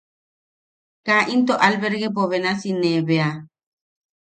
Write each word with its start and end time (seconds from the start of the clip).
Kaa 1.05 1.23
into 1.33 1.53
albergepo 1.67 2.21
benasi 2.31 2.69
ne 2.81 2.91
bea. 3.07 3.29